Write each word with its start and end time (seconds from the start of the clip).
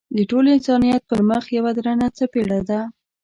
د 0.17 0.19
ټول 0.29 0.45
انسانیت 0.55 1.01
پر 1.09 1.19
مخ 1.29 1.43
یوه 1.57 1.71
درنه 1.77 2.07
څپېړه 2.17 2.59
ده. 2.69 2.79